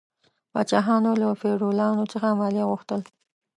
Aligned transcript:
پاچاهانو 0.53 1.11
له 1.21 1.27
فیوډالانو 1.39 2.03
څخه 2.13 2.27
مالیه 2.39 2.65
غوښتل. 2.71 3.01